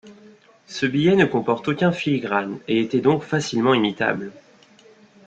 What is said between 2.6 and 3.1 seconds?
et était